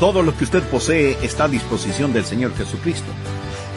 [0.00, 3.12] Todo lo que usted posee está a disposición del Señor Jesucristo.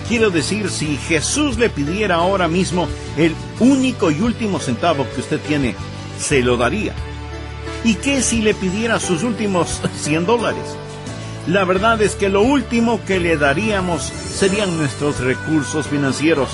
[0.08, 2.88] Quiero decir, si Jesús le pidiera ahora mismo
[3.18, 5.75] el único y último centavo que usted tiene,
[6.18, 6.94] se lo daría.
[7.84, 10.78] ¿Y qué si le pidiera sus últimos 100 dólares?
[11.48, 16.50] La verdad es que lo último que le daríamos serían nuestros recursos financieros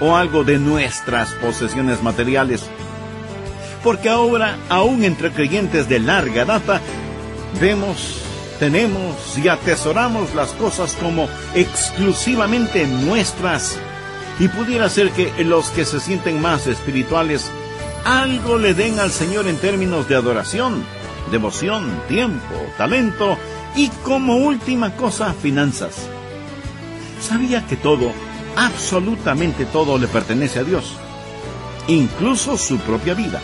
[0.00, 2.66] o algo de nuestras posesiones materiales.
[3.82, 6.82] Porque ahora, aún entre creyentes de larga data,
[7.58, 8.27] vemos,
[8.58, 13.78] tenemos y atesoramos las cosas como exclusivamente nuestras.
[14.38, 17.50] Y pudiera ser que los que se sienten más espirituales
[18.04, 20.84] algo le den al Señor en términos de adoración,
[21.30, 23.36] devoción, tiempo, talento
[23.76, 26.08] y como última cosa, finanzas.
[27.20, 28.12] Sabía que todo
[28.56, 30.96] absolutamente todo le pertenece a Dios,
[31.86, 33.40] incluso su propia vida.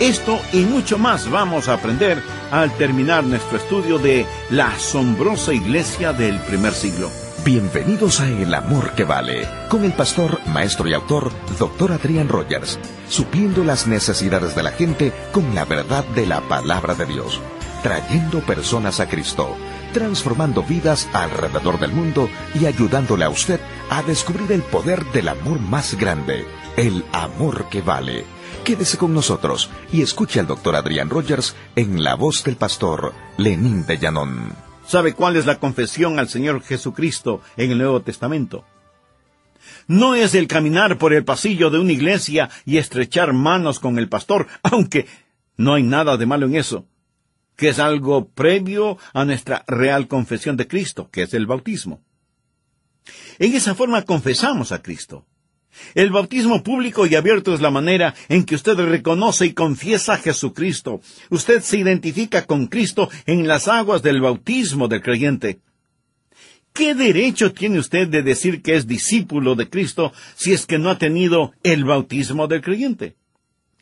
[0.00, 6.12] Esto y mucho más vamos a aprender al terminar nuestro estudio de la asombrosa iglesia
[6.12, 7.10] del primer siglo.
[7.44, 11.92] Bienvenidos a El Amor que Vale, con el pastor, maestro y autor, Dr.
[11.92, 17.06] Adrián Rogers, supliendo las necesidades de la gente con la verdad de la palabra de
[17.06, 17.40] Dios,
[17.82, 19.56] trayendo personas a Cristo
[19.92, 25.60] transformando vidas alrededor del mundo y ayudándole a usted a descubrir el poder del amor
[25.60, 28.24] más grande, el amor que vale.
[28.64, 33.84] Quédese con nosotros y escuche al doctor Adrián Rogers en la voz del pastor Lenín
[33.86, 34.52] de Llanón.
[34.86, 38.64] ¿Sabe cuál es la confesión al Señor Jesucristo en el Nuevo Testamento?
[39.88, 44.08] No es el caminar por el pasillo de una iglesia y estrechar manos con el
[44.08, 45.06] pastor, aunque
[45.56, 46.86] no hay nada de malo en eso
[47.56, 52.02] que es algo previo a nuestra real confesión de Cristo, que es el bautismo.
[53.38, 55.26] En esa forma confesamos a Cristo.
[55.94, 60.18] El bautismo público y abierto es la manera en que usted reconoce y confiesa a
[60.18, 61.00] Jesucristo.
[61.30, 65.60] Usted se identifica con Cristo en las aguas del bautismo del creyente.
[66.72, 70.88] ¿Qué derecho tiene usted de decir que es discípulo de Cristo si es que no
[70.88, 73.16] ha tenido el bautismo del creyente?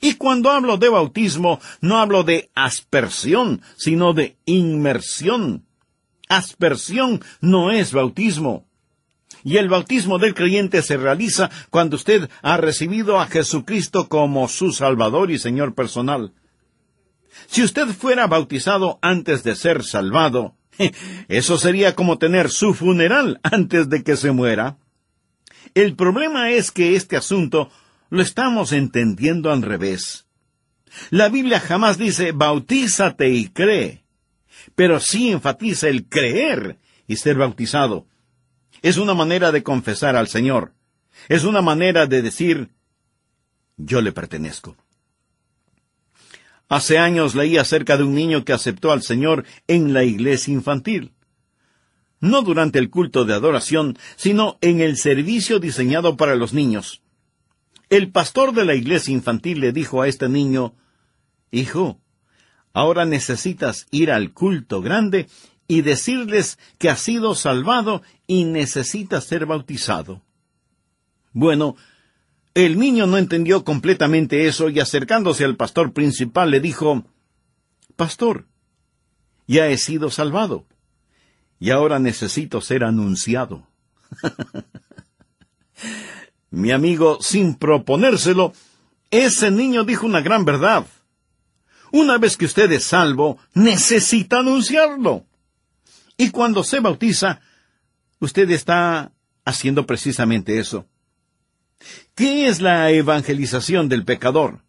[0.01, 5.67] Y cuando hablo de bautismo, no hablo de aspersión, sino de inmersión.
[6.29, 8.67] Aspersión no es bautismo.
[9.45, 14.73] Y el bautismo del creyente se realiza cuando usted ha recibido a Jesucristo como su
[14.73, 16.33] Salvador y Señor personal.
[17.47, 20.55] Si usted fuera bautizado antes de ser salvado,
[21.29, 24.79] eso sería como tener su funeral antes de que se muera.
[25.75, 27.71] El problema es que este asunto
[28.09, 30.27] lo estamos entendiendo al revés.
[31.11, 34.05] La Biblia jamás dice bautízate y cree,
[34.75, 38.07] pero sí enfatiza el creer y ser bautizado.
[38.83, 40.73] Es una manera de confesar al Señor.
[41.29, 42.71] Es una manera de decir
[43.77, 44.77] yo le pertenezco.
[46.69, 51.13] Hace años leí acerca de un niño que aceptó al Señor en la iglesia infantil.
[52.21, 57.03] No durante el culto de adoración, sino en el servicio diseñado para los niños.
[57.89, 60.75] El pastor de la iglesia infantil le dijo a este niño,
[61.51, 62.01] Hijo,
[62.73, 65.27] ahora necesitas ir al culto grande
[65.71, 70.21] y decirles que has sido salvado y necesitas ser bautizado.
[71.33, 71.77] Bueno,
[72.55, 77.05] el niño no entendió completamente eso y acercándose al pastor principal le dijo,
[77.95, 78.49] Pastor,
[79.47, 80.67] ya he sido salvado
[81.61, 83.65] y ahora necesito ser anunciado.
[86.51, 88.55] Mi amigo, sin proponérselo,
[89.13, 90.85] ese niño dijo una gran verdad.
[91.93, 95.27] Una vez que usted es salvo, necesita anunciarlo.
[96.21, 97.41] Y cuando se bautiza,
[98.19, 99.11] usted está
[99.47, 100.85] haciendo precisamente eso.
[102.15, 104.61] ¿Qué es la evangelización del pecador?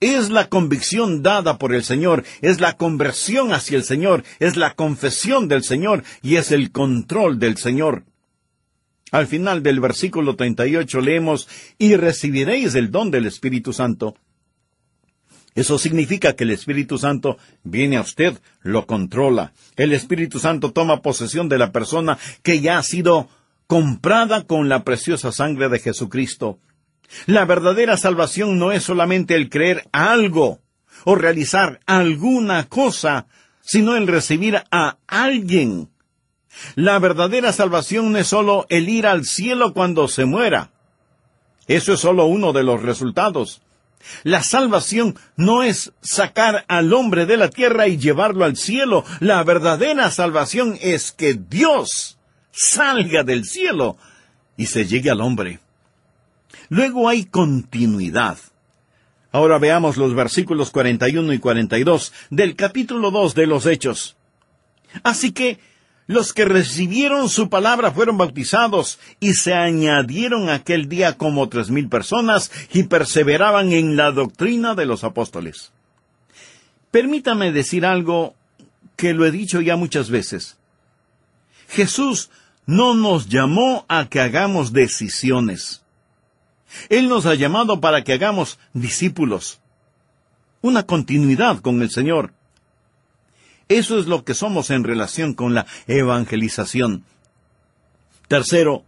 [0.00, 4.74] Es la convicción dada por el Señor, es la conversión hacia el Señor, es la
[4.74, 8.02] confesión del Señor y es el control del Señor.
[9.12, 11.46] Al final del versículo 38 leemos,
[11.78, 14.16] y recibiréis el don del Espíritu Santo.
[15.58, 19.52] Eso significa que el Espíritu Santo viene a usted, lo controla.
[19.76, 23.28] El Espíritu Santo toma posesión de la persona que ya ha sido
[23.66, 26.58] comprada con la preciosa sangre de Jesucristo.
[27.26, 30.60] La verdadera salvación no es solamente el creer algo
[31.04, 33.26] o realizar alguna cosa,
[33.60, 35.88] sino el recibir a alguien
[36.74, 40.70] la verdadera salvación no es sólo el ir al cielo cuando se muera.
[41.66, 43.62] Eso es sólo uno de los resultados.
[44.22, 49.04] La salvación no es sacar al hombre de la tierra y llevarlo al cielo.
[49.20, 52.18] La verdadera salvación es que Dios
[52.50, 53.96] salga del cielo
[54.56, 55.60] y se llegue al hombre.
[56.68, 58.38] Luego hay continuidad.
[59.30, 64.16] Ahora veamos los versículos 41 y 42 del capítulo 2 de los Hechos.
[65.02, 65.58] Así que
[66.08, 71.88] los que recibieron su palabra fueron bautizados y se añadieron aquel día como tres mil
[71.88, 75.70] personas y perseveraban en la doctrina de los apóstoles.
[76.90, 78.34] Permítame decir algo
[78.96, 80.56] que lo he dicho ya muchas veces.
[81.68, 82.30] Jesús
[82.64, 85.82] no nos llamó a que hagamos decisiones.
[86.88, 89.60] Él nos ha llamado para que hagamos discípulos.
[90.62, 92.32] Una continuidad con el Señor.
[93.68, 97.04] Eso es lo que somos en relación con la evangelización.
[98.26, 98.84] Tercero,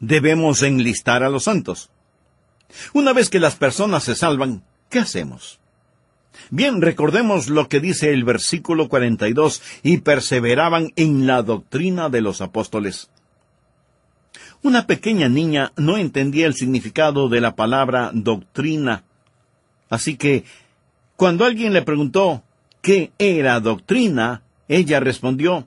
[0.00, 1.90] debemos enlistar a los santos.
[2.92, 5.58] Una vez que las personas se salvan, ¿qué hacemos?
[6.50, 12.40] Bien, recordemos lo que dice el versículo 42, y perseveraban en la doctrina de los
[12.40, 13.10] apóstoles.
[14.62, 19.04] Una pequeña niña no entendía el significado de la palabra doctrina.
[19.90, 20.44] Así que,
[21.16, 22.42] cuando alguien le preguntó
[22.84, 25.66] qué era doctrina, ella respondió,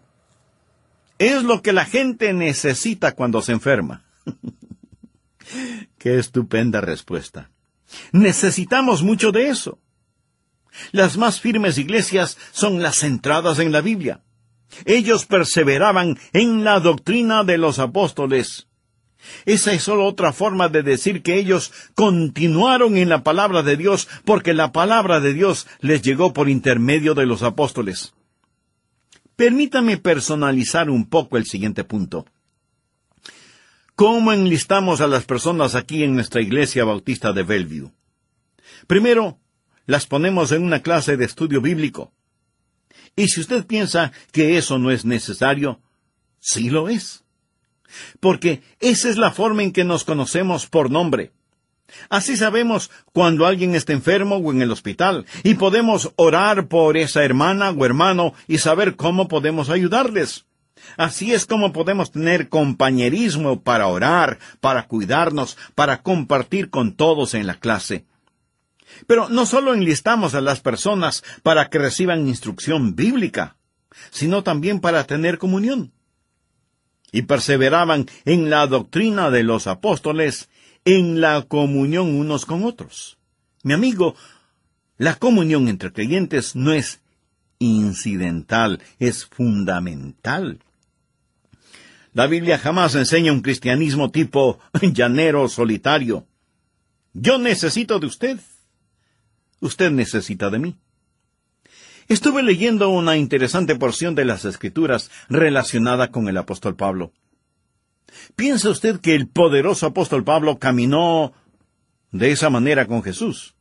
[1.18, 4.04] es lo que la gente necesita cuando se enferma.
[5.98, 7.50] qué estupenda respuesta.
[8.12, 9.80] Necesitamos mucho de eso.
[10.92, 14.22] Las más firmes iglesias son las centradas en la Biblia.
[14.86, 18.67] Ellos perseveraban en la doctrina de los apóstoles.
[19.46, 24.08] Esa es solo otra forma de decir que ellos continuaron en la palabra de Dios
[24.26, 28.14] porque la palabra de Dios les llegó por intermedio de los apóstoles.
[29.36, 32.26] Permítame personalizar un poco el siguiente punto.
[33.96, 37.92] ¿Cómo enlistamos a las personas aquí en nuestra iglesia bautista de Bellevue?
[38.86, 39.40] Primero,
[39.86, 42.14] las ponemos en una clase de estudio bíblico.
[43.16, 45.82] Y si usted piensa que eso no es necesario,
[46.40, 47.24] sí lo es.
[48.20, 51.32] Porque esa es la forma en que nos conocemos por nombre.
[52.10, 57.24] Así sabemos cuando alguien está enfermo o en el hospital, y podemos orar por esa
[57.24, 60.46] hermana o hermano y saber cómo podemos ayudarles.
[60.96, 67.48] Así es como podemos tener compañerismo para orar, para cuidarnos, para compartir con todos en
[67.48, 68.06] la clase.
[69.06, 73.58] Pero no solo enlistamos a las personas para que reciban instrucción bíblica,
[74.12, 75.92] sino también para tener comunión.
[77.12, 80.50] Y perseveraban en la doctrina de los apóstoles,
[80.86, 83.18] en la comunión unos con otros.
[83.64, 84.16] Mi amigo,
[84.98, 87.02] la comunión entre creyentes no es
[87.60, 90.60] incidental, es fundamental.
[92.14, 96.26] La Biblia jamás enseña un cristianismo tipo llanero solitario.
[97.14, 98.40] Yo necesito de usted.
[99.60, 100.76] Usted necesita de mí.
[102.08, 107.12] Estuve leyendo una interesante porción de las Escrituras relacionada con el apóstol Pablo.
[108.36, 111.34] ¿Piensa usted que el poderoso apóstol Pablo caminó
[112.12, 113.56] de esa manera con Jesús?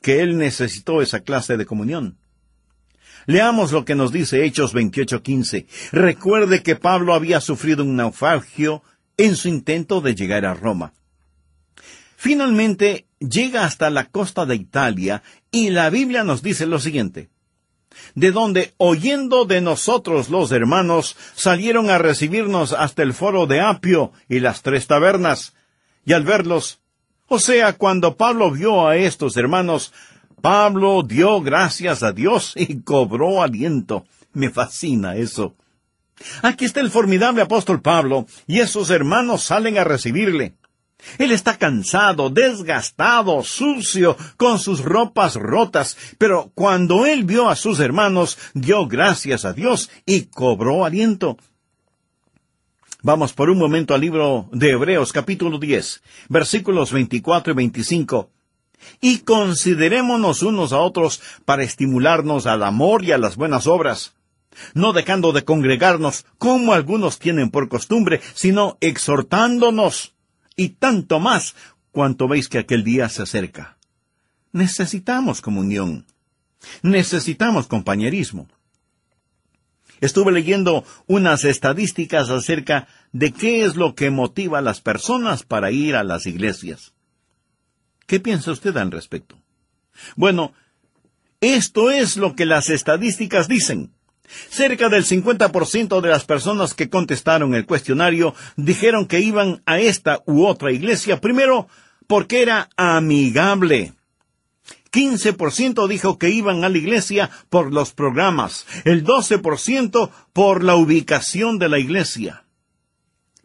[0.00, 2.16] Que él necesitó esa clase de comunión.
[3.26, 5.66] Leamos lo que nos dice Hechos 28:15.
[5.92, 8.82] Recuerde que Pablo había sufrido un naufragio
[9.18, 10.94] en su intento de llegar a Roma.
[12.16, 15.22] Finalmente llega hasta la costa de Italia
[15.52, 17.30] y la Biblia nos dice lo siguiente.
[18.14, 24.12] De donde, oyendo de nosotros los hermanos, salieron a recibirnos hasta el foro de Apio
[24.28, 25.54] y las tres tabernas.
[26.04, 26.80] Y al verlos,
[27.28, 29.92] o sea, cuando Pablo vio a estos hermanos,
[30.40, 34.04] Pablo dio gracias a Dios y cobró aliento.
[34.32, 35.54] Me fascina eso.
[36.42, 40.54] Aquí está el formidable apóstol Pablo, y esos hermanos salen a recibirle.
[41.18, 47.80] Él está cansado, desgastado, sucio, con sus ropas rotas, pero cuando él vio a sus
[47.80, 51.36] hermanos, dio gracias a Dios y cobró aliento.
[53.02, 58.30] Vamos por un momento al libro de Hebreos capítulo 10, versículos 24 y 25.
[59.00, 64.14] Y considerémonos unos a otros para estimularnos al amor y a las buenas obras,
[64.74, 70.14] no dejando de congregarnos como algunos tienen por costumbre, sino exhortándonos
[70.60, 71.54] y tanto más
[71.90, 73.78] cuanto veis que aquel día se acerca.
[74.52, 76.04] Necesitamos comunión.
[76.82, 78.46] Necesitamos compañerismo.
[80.02, 85.70] Estuve leyendo unas estadísticas acerca de qué es lo que motiva a las personas para
[85.70, 86.92] ir a las iglesias.
[88.06, 89.40] ¿Qué piensa usted al respecto?
[90.14, 90.52] Bueno,
[91.40, 93.94] esto es lo que las estadísticas dicen.
[94.48, 100.22] Cerca del 50% de las personas que contestaron el cuestionario dijeron que iban a esta
[100.26, 101.68] u otra iglesia primero
[102.06, 103.94] porque era amigable.
[104.92, 111.58] 15% dijo que iban a la iglesia por los programas, el 12% por la ubicación
[111.58, 112.44] de la iglesia.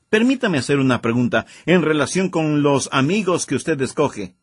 [0.10, 4.36] Permítame hacer una pregunta en relación con los amigos que usted escoge.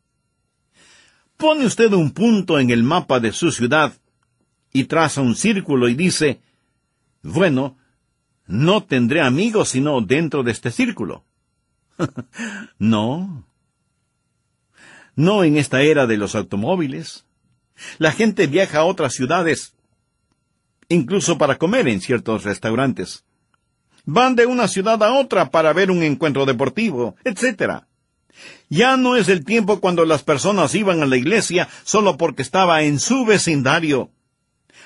[1.37, 3.95] Pone usted un punto en el mapa de su ciudad
[4.73, 6.41] y traza un círculo y dice,
[7.23, 7.77] Bueno,
[8.47, 11.25] no tendré amigos sino dentro de este círculo.
[12.79, 13.47] no.
[15.15, 17.27] No en esta era de los automóviles.
[17.99, 19.75] La gente viaja a otras ciudades,
[20.89, 23.25] incluso para comer en ciertos restaurantes.
[24.05, 27.85] Van de una ciudad a otra para ver un encuentro deportivo, etc.
[28.69, 32.83] Ya no es el tiempo cuando las personas iban a la iglesia solo porque estaba
[32.83, 34.11] en su vecindario.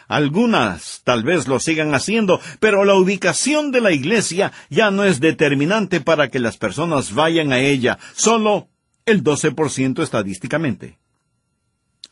[0.08, 5.20] Algunas tal vez lo sigan haciendo, pero la ubicación de la iglesia ya no es
[5.20, 8.68] determinante para que las personas vayan a ella, solo
[9.04, 10.98] el 12% estadísticamente.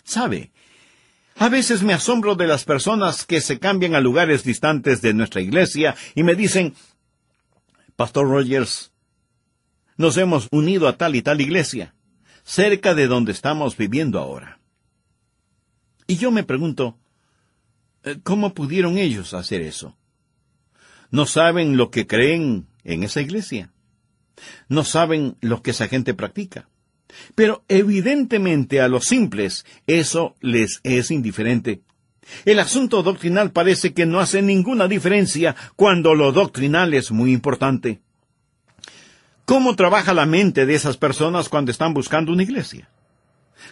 [0.02, 0.52] ¿Sabe?
[1.36, 5.40] A veces me asombro de las personas que se cambian a lugares distantes de nuestra
[5.40, 6.74] iglesia y me dicen,
[7.96, 8.92] Pastor Rogers,
[9.96, 11.94] nos hemos unido a tal y tal iglesia,
[12.44, 14.60] cerca de donde estamos viviendo ahora.
[16.06, 16.98] Y yo me pregunto,
[18.22, 19.96] ¿cómo pudieron ellos hacer eso?
[21.10, 23.70] ¿No saben lo que creen en esa iglesia?
[24.68, 26.68] ¿No saben lo que esa gente practica?
[27.34, 31.82] Pero evidentemente a los simples eso les es indiferente.
[32.44, 38.00] El asunto doctrinal parece que no hace ninguna diferencia cuando lo doctrinal es muy importante.
[39.44, 42.88] ¿Cómo trabaja la mente de esas personas cuando están buscando una iglesia?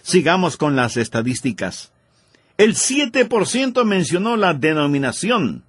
[0.03, 1.92] Sigamos con las estadísticas.
[2.62, 5.64] El 7% mencionó la denominación,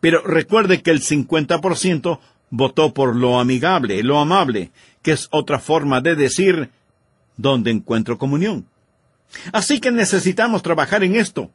[0.00, 2.18] pero recuerde que el 50%
[2.50, 6.70] votó por lo amigable, lo amable, que es otra forma de decir
[7.36, 8.66] donde encuentro comunión.
[9.52, 11.52] Así que necesitamos trabajar en esto.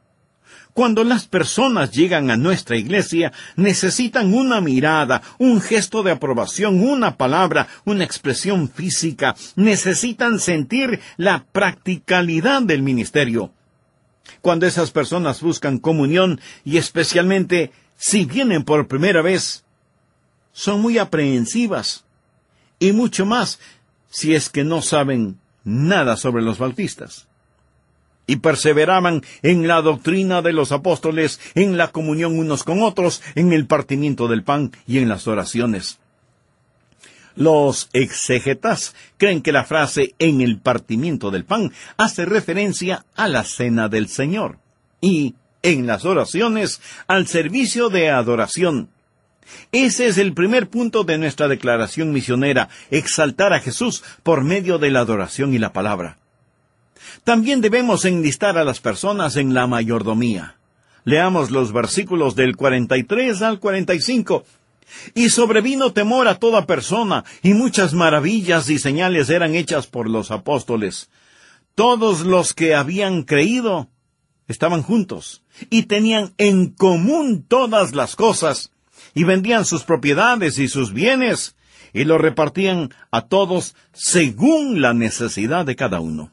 [0.72, 7.18] Cuando las personas llegan a nuestra iglesia, necesitan una mirada, un gesto de aprobación, una
[7.18, 13.52] palabra, una expresión física, necesitan sentir la practicalidad del ministerio.
[14.40, 19.64] Cuando esas personas buscan comunión, y especialmente si vienen por primera vez,
[20.52, 22.04] son muy aprehensivas,
[22.78, 23.58] y mucho más
[24.10, 27.28] si es que no saben nada sobre los bautistas.
[28.26, 33.52] Y perseveraban en la doctrina de los apóstoles, en la comunión unos con otros, en
[33.52, 35.98] el partimiento del pan y en las oraciones.
[37.34, 43.44] Los exégetas creen que la frase en el partimiento del pan hace referencia a la
[43.44, 44.58] cena del Señor
[45.00, 48.90] y en las oraciones al servicio de adoración.
[49.70, 54.90] Ese es el primer punto de nuestra declaración misionera, exaltar a Jesús por medio de
[54.90, 56.18] la adoración y la palabra.
[57.24, 60.56] También debemos enlistar a las personas en la mayordomía.
[61.04, 64.44] Leamos los versículos del 43 al 45.
[65.14, 70.30] Y sobrevino temor a toda persona, y muchas maravillas y señales eran hechas por los
[70.30, 71.10] apóstoles.
[71.74, 73.88] Todos los que habían creído
[74.48, 78.70] estaban juntos, y tenían en común todas las cosas,
[79.14, 81.56] y vendían sus propiedades y sus bienes,
[81.92, 86.32] y lo repartían a todos según la necesidad de cada uno.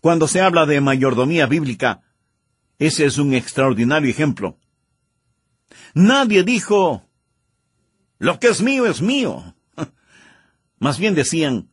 [0.00, 2.02] Cuando se habla de mayordomía bíblica,
[2.78, 4.58] ese es un extraordinario ejemplo.
[5.94, 7.02] Nadie dijo,
[8.18, 9.54] lo que es mío es mío.
[10.78, 11.68] Más bien decían,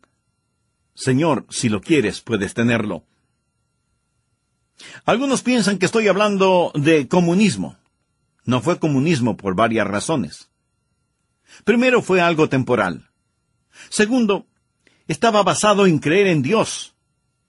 [0.93, 3.03] Señor, si lo quieres, puedes tenerlo.
[5.05, 7.77] Algunos piensan que estoy hablando de comunismo.
[8.45, 10.49] No fue comunismo por varias razones.
[11.63, 13.09] Primero fue algo temporal.
[13.89, 14.47] Segundo,
[15.07, 16.95] estaba basado en creer en Dios.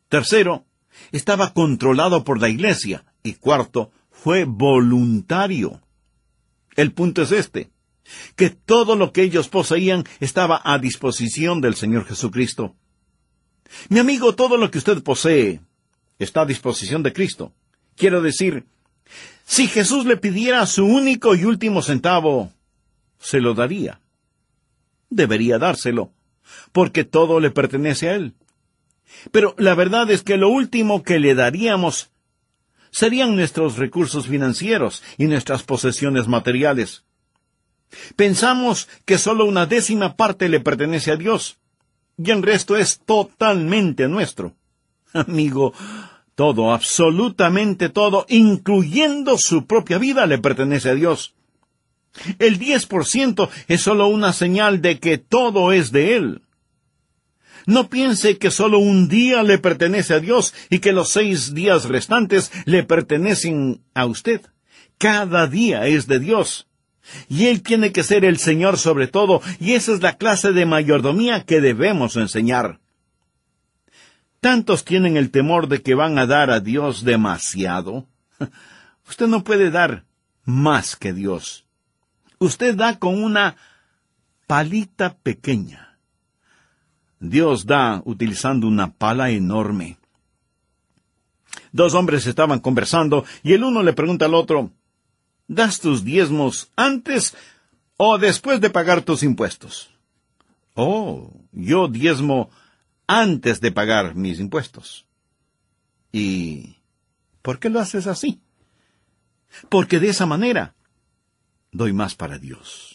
[0.09, 0.67] Tercero,
[1.13, 3.05] estaba controlado por la Iglesia.
[3.23, 5.81] Y cuarto, fue voluntario.
[6.77, 7.71] El punto es este,
[8.37, 12.75] que todo lo que ellos poseían estaba a disposición del Señor Jesucristo.
[13.89, 15.61] Mi amigo, todo lo que usted posee
[16.19, 17.53] está a disposición de Cristo.
[17.97, 18.67] Quiero decir,
[19.45, 22.53] si Jesús le pidiera su único y último centavo,
[23.19, 24.01] se lo daría.
[25.11, 26.13] Debería dárselo,
[26.73, 28.35] porque todo le pertenece a Él.
[29.31, 32.11] Pero la verdad es que lo último que le daríamos
[32.95, 37.03] serían nuestros recursos financieros y nuestras posesiones materiales.
[38.15, 41.59] Pensamos que solo una décima parte le pertenece a Dios,
[42.17, 44.55] y el resto es totalmente nuestro.
[45.13, 45.75] Amigo,
[46.37, 51.35] todo, absolutamente todo, incluyendo su propia vida, le pertenece a Dios.
[52.39, 56.43] El diez por ciento es solo una señal de que todo es de Él.
[57.67, 61.87] No piense que solo un día le pertenece a Dios y que los seis días
[61.87, 64.43] restantes le pertenecen a usted.
[64.99, 66.69] Cada día es de Dios.
[67.29, 70.67] Y Él tiene que ser el Señor sobre todo, y esa es la clase de
[70.67, 72.81] mayordomía que debemos enseñar.
[74.41, 78.07] Tantos tienen el temor de que van a dar a Dios demasiado.
[79.09, 80.05] Usted no puede dar
[80.45, 81.65] más que Dios.
[82.39, 83.57] Usted da con una
[84.47, 85.94] palita pequeña.
[87.21, 89.99] Dios da utilizando una pala enorme.
[91.73, 94.71] Dos hombres estaban conversando y el uno le pregunta al otro,
[95.47, 97.37] ¿Das tus diezmos antes
[97.97, 99.91] o después de pagar tus impuestos?
[100.75, 102.51] Oh, yo diezmo
[103.07, 105.05] antes de pagar mis impuestos.
[106.13, 106.77] ¿Y
[107.43, 108.41] por qué lo haces así?
[109.69, 110.75] Porque de esa manera
[111.71, 112.94] doy más para Dios.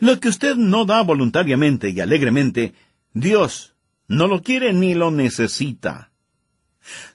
[0.00, 2.74] Lo que usted no da voluntariamente y alegremente,
[3.12, 3.74] Dios
[4.06, 6.10] no lo quiere ni lo necesita.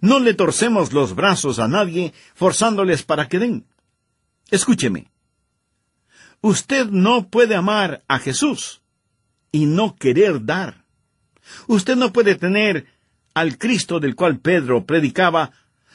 [0.01, 3.65] No le torcemos los brazos a nadie forzándoles para que den.
[4.51, 5.11] Escúcheme.
[6.41, 8.81] Usted no puede amar a Jesús
[9.51, 10.83] y no querer dar.
[11.67, 12.85] Usted no puede tener
[13.33, 15.51] al Cristo del cual Pedro predicaba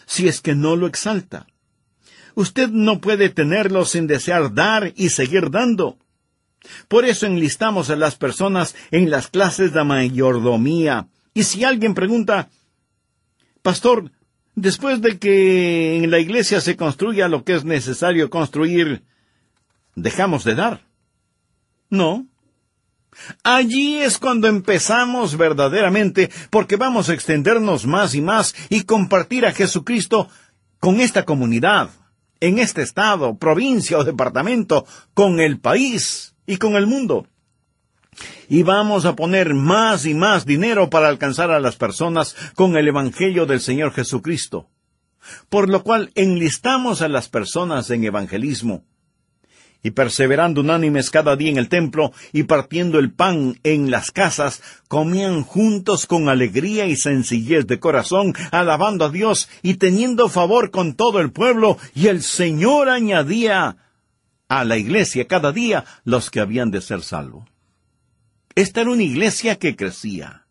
[0.07, 1.47] si es que no lo exalta.
[2.35, 5.99] Usted no puede tenerlo sin desear dar y seguir dando.
[6.89, 11.09] Por eso enlistamos a las personas en las clases de mayordomía.
[11.35, 12.49] Y si alguien pregunta,
[13.63, 14.11] Pastor,
[14.55, 19.05] después de que en la iglesia se construya lo que es necesario construir,
[19.95, 20.87] ¿dejamos de dar?
[21.91, 22.27] No.
[23.43, 29.53] Allí es cuando empezamos verdaderamente, porque vamos a extendernos más y más y compartir a
[29.53, 30.29] Jesucristo
[30.79, 31.91] con esta comunidad,
[32.41, 37.29] en este estado, provincia o departamento, con el país y con el mundo.
[38.49, 42.89] Y vamos a poner más y más dinero para alcanzar a las personas con el
[42.89, 44.67] Evangelio del Señor Jesucristo.
[45.51, 48.83] Por lo cual enlistamos a las personas en evangelismo.
[49.83, 54.63] Y perseverando unánimes cada día en el templo y partiendo el pan en las casas,
[54.89, 60.95] comían juntos con alegría y sencillez de corazón, alabando a Dios y teniendo favor con
[60.95, 63.77] todo el pueblo, y el Señor añadía
[64.49, 67.45] a la iglesia cada día los que habían de ser salvos.
[68.55, 70.47] Esta era una iglesia que crecía.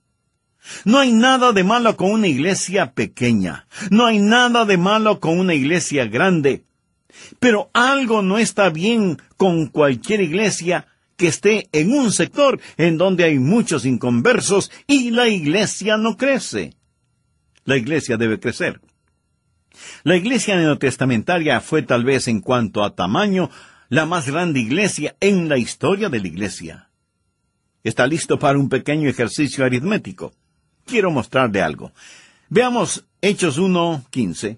[0.85, 3.67] No hay nada de malo con una iglesia pequeña.
[3.89, 6.63] No hay nada de malo con una iglesia grande.
[7.39, 13.23] Pero algo no está bien con cualquier iglesia que esté en un sector en donde
[13.23, 16.75] hay muchos inconversos y la iglesia no crece.
[17.65, 18.81] La iglesia debe crecer.
[20.03, 23.49] La iglesia neotestamentaria fue tal vez en cuanto a tamaño
[23.89, 26.89] la más grande iglesia en la historia de la iglesia.
[27.83, 30.33] ¿Está listo para un pequeño ejercicio aritmético?
[30.85, 31.91] Quiero mostrarle algo.
[32.49, 34.57] Veamos Hechos 1.15.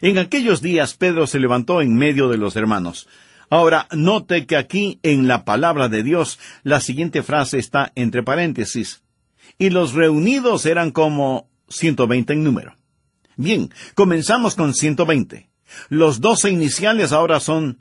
[0.00, 3.08] En aquellos días Pedro se levantó en medio de los hermanos.
[3.50, 9.02] Ahora, note que aquí en la palabra de Dios la siguiente frase está entre paréntesis.
[9.58, 12.76] Y los reunidos eran como 120 en número.
[13.36, 15.48] Bien, comenzamos con 120.
[15.88, 17.78] Los doce iniciales ahora son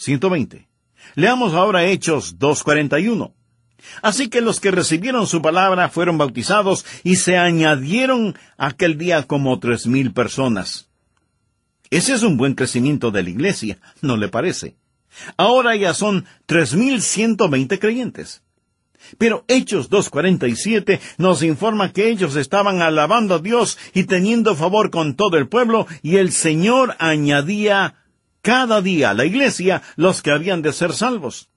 [0.00, 0.68] 120.
[1.14, 3.32] Leamos ahora Hechos 2.41.
[4.02, 9.58] Así que los que recibieron su palabra fueron bautizados y se añadieron aquel día como
[9.58, 10.88] tres mil personas.
[11.90, 14.76] Ese es un buen crecimiento de la iglesia, ¿no le parece?
[15.36, 18.42] Ahora ya son tres mil ciento veinte creyentes.
[19.18, 25.16] Pero Hechos 2.47 nos informa que ellos estaban alabando a Dios y teniendo favor con
[25.16, 27.99] todo el pueblo, y el Señor añadía
[28.42, 31.48] cada día la iglesia los que habían de ser salvos.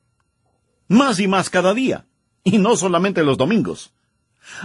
[0.88, 2.06] Más y más cada día
[2.43, 3.93] y no solamente los domingos.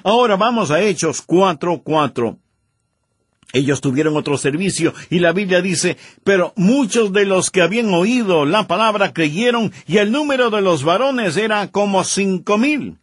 [0.02, 2.38] Ahora vamos a Hechos 4:4.
[3.54, 8.44] Ellos tuvieron otro servicio y la Biblia dice, pero muchos de los que habían oído
[8.44, 12.98] la palabra creyeron y el número de los varones era como cinco mil.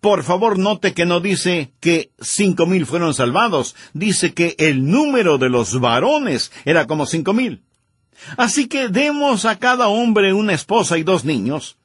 [0.00, 5.36] Por favor, note que no dice que cinco mil fueron salvados, dice que el número
[5.36, 7.62] de los varones era como cinco mil.
[8.36, 11.76] Así que demos a cada hombre una esposa y dos niños,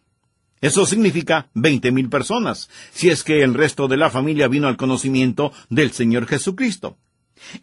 [0.62, 4.78] eso significa veinte mil personas, si es que el resto de la familia vino al
[4.78, 6.98] conocimiento del Señor Jesucristo.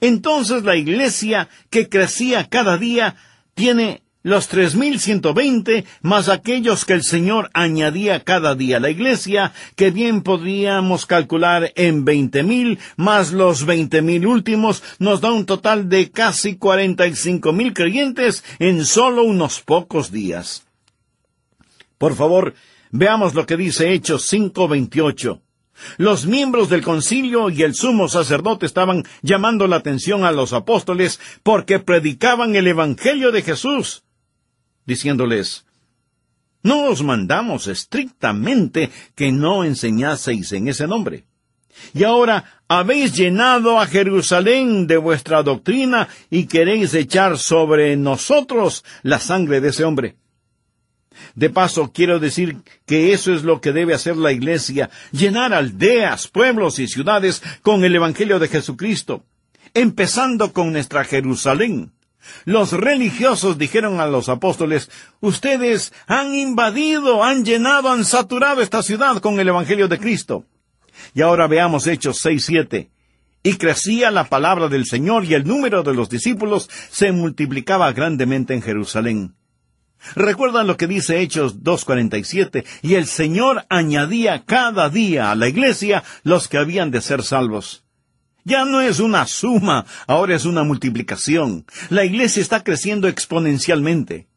[0.01, 3.17] Entonces la iglesia que crecía cada día
[3.55, 8.81] tiene los tres mil ciento veinte más aquellos que el Señor añadía cada día a
[8.81, 15.21] la iglesia, que bien podríamos calcular en veinte mil, más los veinte mil últimos, nos
[15.21, 20.67] da un total de casi cuarenta y cinco mil creyentes en solo unos pocos días.
[21.97, 22.55] Por favor,
[22.91, 25.43] Veamos lo que dice Hechos 5:28.
[25.99, 31.21] Los miembros del concilio y el sumo sacerdote estaban llamando la atención a los apóstoles
[31.43, 34.06] porque predicaban el Evangelio de Jesús,
[34.87, 35.67] diciéndoles,
[36.63, 41.25] No os mandamos estrictamente que no enseñaseis en ese nombre.
[41.93, 49.21] Y ahora habéis llenado a Jerusalén de vuestra doctrina y queréis echar sobre nosotros la
[49.21, 50.17] sangre de ese hombre.
[51.35, 56.29] De paso, quiero decir que eso es lo que debe hacer la Iglesia, llenar aldeas,
[56.29, 59.25] pueblos y ciudades con el Evangelio de Jesucristo,
[59.75, 61.93] empezando con nuestra Jerusalén.
[62.45, 69.19] Los religiosos dijeron a los apóstoles, ustedes han invadido, han llenado, han saturado esta ciudad
[69.19, 70.45] con el Evangelio de Cristo.
[71.15, 72.91] Y ahora veamos Hechos 6, 7.
[73.43, 78.55] Y crecía la palabra del Señor y el número de los discípulos se multiplicaba grandemente
[78.55, 79.35] en Jerusalén.
[80.15, 82.65] ¿Recuerdan lo que dice Hechos 2.47?
[82.83, 87.86] Y el Señor añadía cada día a la iglesia los que habían de ser salvos.
[88.47, 91.65] Ya no es una suma, ahora es una multiplicación.
[91.91, 94.29] La iglesia está creciendo exponencialmente.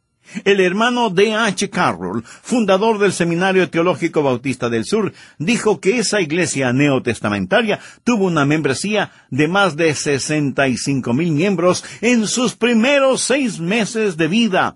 [0.46, 1.36] El hermano D.
[1.36, 1.70] H.
[1.70, 8.46] Carroll, fundador del Seminario Teológico Bautista del Sur, dijo que esa iglesia neotestamentaria tuvo una
[8.46, 14.28] membresía de más de sesenta y cinco mil miembros en sus primeros seis meses de
[14.28, 14.76] vida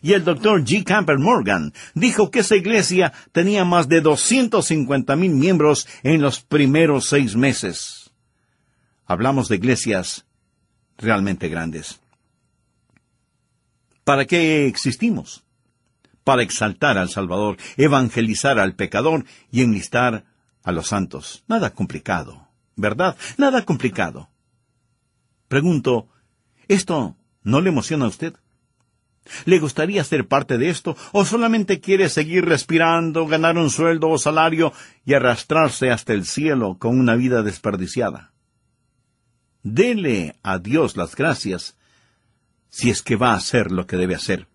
[0.00, 0.82] y el doctor G.
[0.82, 7.04] Camper Morgan dijo que esa iglesia tenía más de 250 mil miembros en los primeros
[7.04, 8.01] seis meses.
[9.12, 10.24] Hablamos de iglesias
[10.96, 12.00] realmente grandes.
[14.04, 15.44] ¿Para qué existimos?
[16.24, 20.24] Para exaltar al Salvador, evangelizar al pecador y enlistar
[20.62, 21.44] a los santos.
[21.46, 23.14] Nada complicado, ¿verdad?
[23.36, 24.30] Nada complicado.
[25.46, 26.08] Pregunto,
[26.66, 28.34] ¿esto no le emociona a usted?
[29.44, 34.16] ¿Le gustaría ser parte de esto o solamente quiere seguir respirando, ganar un sueldo o
[34.16, 34.72] salario
[35.04, 38.31] y arrastrarse hasta el cielo con una vida desperdiciada?
[39.62, 41.76] Dele a Dios las gracias
[42.68, 44.48] si es que va a hacer lo que debe hacer.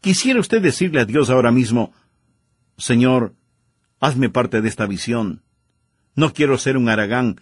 [0.00, 1.92] Quisiera usted decirle a Dios ahora mismo,
[2.78, 3.34] Señor,
[4.00, 5.42] hazme parte de esta visión.
[6.14, 7.40] No quiero ser un aragán,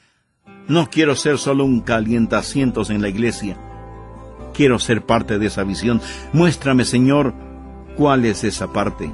[0.66, 3.56] no quiero ser solo un calientacientos en la iglesia.
[4.52, 6.00] Quiero ser parte de esa visión.
[6.32, 7.34] Muéstrame, Señor,
[7.96, 9.10] cuál es esa parte.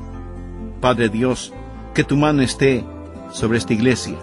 [0.81, 1.53] Padre Dios,
[1.94, 2.85] que tu mano esté
[3.33, 4.16] sobre esta iglesia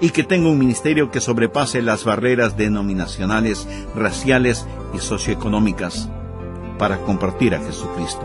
[0.00, 6.08] y que tenga un ministerio que sobrepase las barreras denominacionales, raciales y socioeconómicas
[6.78, 8.24] para compartir a Jesucristo.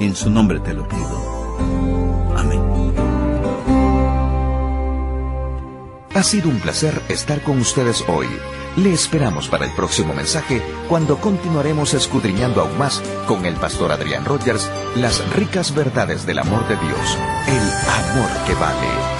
[0.00, 2.36] En su nombre te lo pido.
[2.36, 2.62] Amén.
[6.14, 8.26] Ha sido un placer estar con ustedes hoy.
[8.76, 14.24] Le esperamos para el próximo mensaje cuando continuaremos escudriñando aún más con el pastor Adrián
[14.24, 19.17] Rogers las ricas verdades del amor de Dios, el amor que vale.